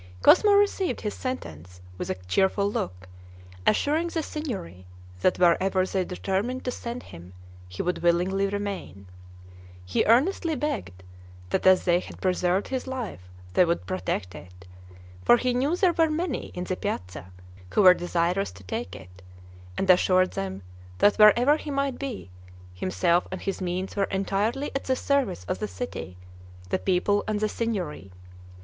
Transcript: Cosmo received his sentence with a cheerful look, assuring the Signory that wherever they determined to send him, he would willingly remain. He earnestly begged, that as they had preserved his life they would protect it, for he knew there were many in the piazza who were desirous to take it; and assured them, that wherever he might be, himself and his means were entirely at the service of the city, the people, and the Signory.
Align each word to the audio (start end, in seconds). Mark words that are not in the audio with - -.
Cosmo 0.23 0.53
received 0.53 1.01
his 1.01 1.13
sentence 1.13 1.79
with 1.99 2.09
a 2.09 2.15
cheerful 2.27 2.71
look, 2.71 3.07
assuring 3.67 4.07
the 4.07 4.23
Signory 4.23 4.87
that 5.19 5.37
wherever 5.37 5.85
they 5.85 6.03
determined 6.03 6.65
to 6.65 6.71
send 6.71 7.03
him, 7.03 7.33
he 7.69 7.83
would 7.83 8.01
willingly 8.01 8.47
remain. 8.47 9.05
He 9.85 10.03
earnestly 10.05 10.55
begged, 10.55 11.03
that 11.51 11.67
as 11.67 11.85
they 11.85 11.99
had 11.99 12.19
preserved 12.19 12.69
his 12.69 12.87
life 12.87 13.29
they 13.53 13.63
would 13.63 13.85
protect 13.85 14.33
it, 14.33 14.65
for 15.23 15.37
he 15.37 15.53
knew 15.53 15.75
there 15.75 15.93
were 15.93 16.09
many 16.09 16.47
in 16.55 16.63
the 16.63 16.75
piazza 16.75 17.31
who 17.69 17.83
were 17.83 17.93
desirous 17.93 18.51
to 18.53 18.63
take 18.63 18.95
it; 18.95 19.21
and 19.77 19.87
assured 19.87 20.31
them, 20.31 20.63
that 20.97 21.17
wherever 21.17 21.57
he 21.57 21.69
might 21.69 21.99
be, 21.99 22.31
himself 22.73 23.27
and 23.31 23.41
his 23.43 23.61
means 23.61 23.95
were 23.95 24.05
entirely 24.05 24.71
at 24.75 24.85
the 24.85 24.95
service 24.95 25.43
of 25.43 25.59
the 25.59 25.67
city, 25.67 26.17
the 26.69 26.79
people, 26.79 27.23
and 27.27 27.39
the 27.39 27.47
Signory. 27.47 28.11